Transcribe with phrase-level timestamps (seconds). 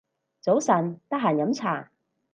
[0.39, 1.91] 早晨，得閒飲茶